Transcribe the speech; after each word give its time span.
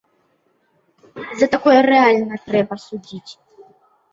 За 1.41 1.47
такое 1.57 1.75
рэальна 1.91 2.35
трэба 2.47 2.73
судзіць. 2.89 3.31